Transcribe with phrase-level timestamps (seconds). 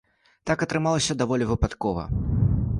[0.49, 2.09] Так атрымалася даволі выпадкова.